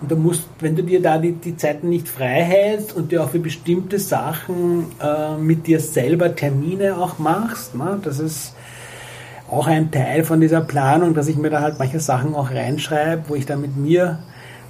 und 0.00 0.11
du 0.11 0.16
musst, 0.16 0.45
wenn 0.61 0.76
du 0.76 0.83
dir 0.83 1.02
da 1.02 1.19
die, 1.19 1.33
die 1.33 1.57
Zeiten 1.57 1.88
nicht 1.88 2.09
frei 2.09 2.42
hältst 2.42 2.95
und 2.95 3.12
dir 3.12 3.23
auch 3.23 3.30
für 3.30 3.38
bestimmte 3.38 3.99
Sachen 3.99 4.87
äh, 5.02 5.37
mit 5.37 5.66
dir 5.66 5.80
selber 5.80 6.35
Termine 6.35 6.97
auch 6.97 7.19
machst, 7.19 7.75
ne? 7.75 7.99
das 8.02 8.19
ist 8.19 8.54
auch 9.50 9.66
ein 9.66 9.90
Teil 9.90 10.25
von 10.25 10.40
dieser 10.40 10.61
Planung, 10.61 11.14
dass 11.14 11.28
ich 11.28 11.37
mir 11.37 11.50
da 11.50 11.61
halt 11.61 11.78
manche 11.78 12.00
Sachen 12.00 12.35
auch 12.35 12.50
reinschreibe, 12.50 13.25
wo 13.28 13.35
ich 13.35 13.47
dann 13.47 13.61
mit 13.61 13.76
mir, 13.76 14.21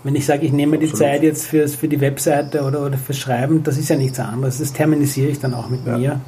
wenn 0.02 0.16
ich 0.16 0.26
sage, 0.26 0.46
ich 0.46 0.52
nehme 0.52 0.76
Absolut. 0.76 0.94
die 0.94 0.98
Zeit 0.98 1.22
jetzt 1.22 1.46
fürs, 1.46 1.74
für 1.74 1.86
die 1.86 2.00
Webseite 2.00 2.62
oder, 2.62 2.86
oder 2.86 2.96
fürs 2.96 3.18
Schreiben, 3.18 3.62
das 3.62 3.76
ist 3.76 3.90
ja 3.90 3.96
nichts 3.96 4.18
anderes. 4.18 4.58
Das 4.58 4.72
terminisiere 4.72 5.28
ich 5.28 5.38
dann 5.38 5.54
auch 5.54 5.68
mit 5.68 5.86
ja. 5.86 5.98
mir, 5.98 6.20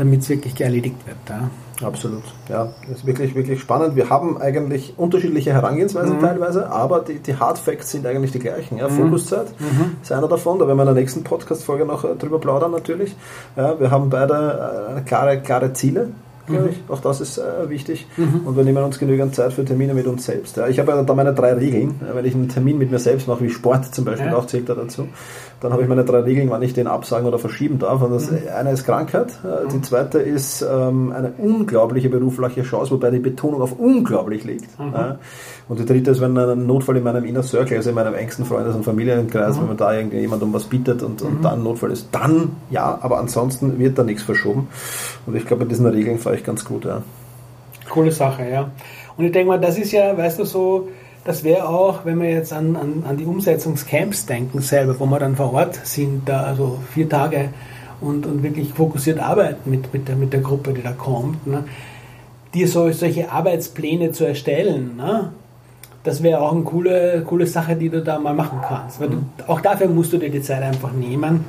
damit 0.00 0.22
es 0.22 0.28
wirklich 0.30 0.58
erledigt 0.60 0.96
wird. 1.06 1.18
Ja. 1.28 1.50
Absolut, 1.86 2.22
ja, 2.48 2.68
das 2.88 2.98
ist 2.98 3.06
wirklich, 3.06 3.34
wirklich 3.34 3.60
spannend. 3.60 3.96
Wir 3.96 4.10
haben 4.10 4.40
eigentlich 4.40 4.94
unterschiedliche 4.98 5.52
Herangehensweisen 5.52 6.16
mhm. 6.16 6.20
teilweise, 6.20 6.70
aber 6.70 7.00
die, 7.00 7.20
die 7.20 7.36
Hard 7.36 7.58
Facts 7.58 7.92
sind 7.92 8.06
eigentlich 8.06 8.32
die 8.32 8.38
gleichen. 8.38 8.76
Ja. 8.76 8.88
Mhm. 8.88 8.92
Fokuszeit 8.92 9.48
mhm. 9.58 9.96
ist 10.02 10.12
einer 10.12 10.28
davon, 10.28 10.58
da 10.58 10.66
werden 10.66 10.76
wir 10.76 10.82
in 10.82 10.94
der 10.94 11.02
nächsten 11.02 11.24
Podcast-Folge 11.24 11.86
noch 11.86 12.04
äh, 12.04 12.16
drüber 12.16 12.38
plaudern 12.38 12.70
natürlich. 12.70 13.14
Ja, 13.56 13.80
wir 13.80 13.90
haben 13.90 14.10
beide 14.10 14.96
äh, 14.98 15.00
klare, 15.02 15.40
klare 15.40 15.72
Ziele, 15.72 16.08
glaube 16.50 16.64
mhm. 16.66 16.70
ich. 16.70 16.78
Auch 16.88 17.00
das 17.00 17.20
ist 17.20 17.38
äh, 17.38 17.68
wichtig. 17.68 18.06
Mhm. 18.16 18.42
Und 18.44 18.56
wir 18.56 18.64
nehmen 18.64 18.82
uns 18.84 18.98
genügend 18.98 19.34
Zeit 19.34 19.52
für 19.52 19.64
Termine 19.64 19.94
mit 19.94 20.06
uns 20.06 20.26
selbst. 20.26 20.56
Ja. 20.56 20.68
Ich 20.68 20.78
habe 20.78 20.92
ja 20.92 21.02
da 21.02 21.14
meine 21.14 21.34
drei 21.34 21.54
Regeln. 21.54 22.00
Wenn 22.12 22.24
ich 22.24 22.34
einen 22.34 22.48
Termin 22.48 22.78
mit 22.78 22.90
mir 22.90 22.98
selbst 22.98 23.28
mache, 23.28 23.42
wie 23.42 23.50
Sport 23.50 23.94
zum 23.94 24.04
Beispiel, 24.04 24.28
ja. 24.28 24.36
auch 24.36 24.46
zählt 24.46 24.68
da 24.68 24.74
dazu, 24.74 25.08
dann 25.60 25.72
habe 25.72 25.82
ich 25.82 25.88
meine 25.88 26.04
drei 26.04 26.20
Regeln, 26.20 26.48
wann 26.50 26.62
ich 26.62 26.72
den 26.72 26.86
absagen 26.86 27.26
oder 27.26 27.38
verschieben 27.38 27.78
darf. 27.78 28.02
Und 28.02 28.12
das 28.12 28.30
mhm. 28.30 28.38
eine 28.56 28.72
ist 28.72 28.84
Krankheit, 28.84 29.28
äh, 29.44 29.68
die 29.72 29.82
zweite 29.82 30.18
ist 30.18 30.62
ähm, 30.62 31.12
eine 31.12 31.32
unglaubliche 31.38 32.08
berufliche 32.08 32.62
Chance, 32.62 32.92
wobei 32.92 33.10
die 33.10 33.18
Betonung 33.18 33.60
auf 33.62 33.78
unglaublich 33.78 34.44
liegt. 34.44 34.78
Mhm. 34.78 34.92
Ja. 34.92 35.18
Und 35.68 35.78
die 35.78 35.84
dritte 35.84 36.10
ist, 36.10 36.20
wenn 36.20 36.36
ein 36.36 36.66
Notfall 36.66 36.96
in 36.96 37.04
meinem 37.04 37.24
Inner 37.24 37.42
Circle, 37.42 37.76
also 37.76 37.90
in 37.90 37.94
meinem 37.94 38.14
engsten 38.14 38.44
Freundes- 38.44 38.74
und 38.74 38.84
Familienkreis, 38.84 39.56
mhm. 39.56 39.60
wenn 39.60 39.68
man 39.68 39.76
da 39.76 39.94
irgendjemand 39.94 40.42
um 40.42 40.52
was 40.52 40.64
bittet 40.64 41.02
und, 41.02 41.22
und 41.22 41.38
mhm. 41.38 41.42
dann 41.42 41.62
Notfall 41.62 41.90
ist, 41.90 42.08
dann 42.12 42.52
ja, 42.70 42.98
aber 43.02 43.18
ansonsten 43.18 43.78
wird 43.78 43.98
da 43.98 44.02
nichts 44.02 44.22
verschoben. 44.22 44.68
Und 45.26 45.36
ich 45.36 45.46
glaube, 45.46 45.64
bei 45.64 45.68
diesen 45.68 45.86
Regeln 45.86 46.18
fahre 46.18 46.36
ich 46.36 46.39
ganz 46.44 46.64
gut. 46.64 46.84
Ja. 46.84 47.02
Coole 47.88 48.12
Sache, 48.12 48.48
ja. 48.48 48.70
Und 49.16 49.24
ich 49.24 49.32
denke 49.32 49.48
mal, 49.48 49.60
das 49.60 49.78
ist 49.78 49.92
ja, 49.92 50.16
weißt 50.16 50.38
du, 50.38 50.44
so, 50.44 50.88
das 51.24 51.44
wäre 51.44 51.68
auch, 51.68 52.04
wenn 52.04 52.20
wir 52.20 52.30
jetzt 52.30 52.52
an, 52.52 52.76
an, 52.76 53.04
an 53.06 53.16
die 53.16 53.26
Umsetzungscamps 53.26 54.26
denken 54.26 54.60
selber, 54.60 54.98
wo 54.98 55.06
wir 55.06 55.18
dann 55.18 55.36
vor 55.36 55.52
Ort 55.52 55.78
sind, 55.84 56.28
da 56.28 56.44
also 56.44 56.78
vier 56.92 57.08
Tage 57.08 57.50
und, 58.00 58.24
und 58.26 58.42
wirklich 58.42 58.72
fokussiert 58.72 59.18
arbeiten 59.18 59.70
mit, 59.70 59.92
mit, 59.92 60.08
der, 60.08 60.16
mit 60.16 60.32
der 60.32 60.40
Gruppe, 60.40 60.72
die 60.72 60.82
da 60.82 60.92
kommt, 60.92 61.46
ne? 61.46 61.64
dir 62.54 62.66
so, 62.66 62.90
solche 62.90 63.30
Arbeitspläne 63.30 64.12
zu 64.12 64.24
erstellen. 64.24 64.96
Ne? 64.96 65.32
Das 66.02 66.22
wäre 66.22 66.40
auch 66.40 66.52
eine 66.52 66.62
coole, 66.62 67.22
coole 67.26 67.46
Sache, 67.46 67.76
die 67.76 67.90
du 67.90 68.02
da 68.02 68.18
mal 68.18 68.34
machen 68.34 68.60
kannst. 68.66 69.00
Weil 69.00 69.10
du, 69.10 69.16
mhm. 69.16 69.26
auch 69.46 69.60
dafür 69.60 69.88
musst 69.88 70.12
du 70.12 70.18
dir 70.18 70.30
die 70.30 70.42
Zeit 70.42 70.62
einfach 70.62 70.92
nehmen 70.92 71.44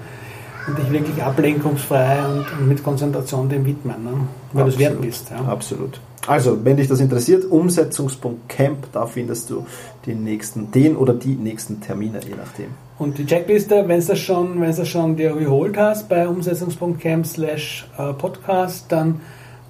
und 0.67 0.77
dich 0.77 0.91
wirklich 0.91 1.21
ablenkungsfrei 1.21 2.19
und, 2.25 2.45
und 2.59 2.67
mit 2.67 2.83
Konzentration 2.83 3.49
dem 3.49 3.65
widmen, 3.65 4.03
ne? 4.03 4.11
weil 4.53 4.65
du 4.65 4.69
es 4.69 4.79
wert 4.79 5.01
bist. 5.01 5.31
Ja. 5.31 5.51
Absolut. 5.51 5.99
Also, 6.27 6.63
wenn 6.63 6.77
dich 6.77 6.87
das 6.87 6.99
interessiert, 6.99 7.45
Umsetzungspunkt 7.45 8.47
Camp, 8.47 8.91
da 8.91 9.07
findest 9.07 9.49
du 9.49 9.65
den 10.05 10.23
nächsten, 10.23 10.71
den 10.71 10.95
oder 10.95 11.13
die 11.13 11.35
nächsten 11.35 11.81
Termine, 11.81 12.19
je 12.23 12.35
nachdem. 12.35 12.67
Und 12.99 13.17
die 13.17 13.25
Checkliste, 13.25 13.87
wenn 13.87 13.99
du 13.99 14.05
das 14.05 14.19
schon, 14.19 14.61
wenn 14.61 14.75
du 14.75 14.85
schon 14.85 15.15
dir 15.15 15.33
geholt 15.33 15.75
hast 15.77 16.07
bei 16.07 16.27
Umsetzungspunkt 16.27 17.01
Camp 17.01 17.25
slash 17.25 17.87
äh, 17.97 18.13
Podcast, 18.13 18.85
dann 18.89 19.21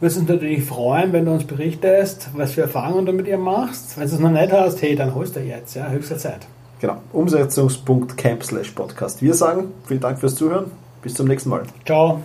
würdest 0.01 0.19
uns 0.19 0.27
natürlich 0.27 0.65
freuen, 0.65 1.13
wenn 1.13 1.23
du 1.23 1.31
uns 1.31 1.45
berichtest, 1.45 2.29
was 2.33 2.51
für 2.51 2.61
Erfahrungen 2.61 3.05
du 3.05 3.13
mit 3.13 3.27
ihr 3.27 3.37
machst. 3.37 3.97
Wenn 3.97 4.09
du 4.09 4.15
es 4.15 4.19
noch 4.19 4.31
nicht 4.31 4.51
hast, 4.51 4.81
hey, 4.81 4.95
dann 4.95 5.15
holst 5.15 5.37
du 5.37 5.39
jetzt, 5.39 5.75
ja, 5.75 5.87
höchste 5.87 6.17
Zeit. 6.17 6.47
Genau, 6.81 6.97
Umsetzungspunkt 7.13 8.17
Camp 8.17 8.43
slash 8.43 8.71
Podcast. 8.71 9.21
Wir 9.21 9.35
sagen 9.35 9.67
vielen 9.85 10.01
Dank 10.01 10.19
fürs 10.19 10.35
Zuhören. 10.35 10.71
Bis 11.01 11.15
zum 11.15 11.27
nächsten 11.27 11.49
Mal. 11.49 11.63
Ciao. 11.85 12.23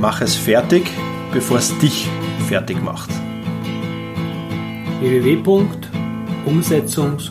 Mach 0.00 0.20
es 0.20 0.34
fertig, 0.34 0.90
bevor 1.32 1.58
es 1.58 1.76
dich 1.78 2.08
fertig 2.48 2.82
macht. 2.82 3.10
www.umsetzungs- 5.00 7.30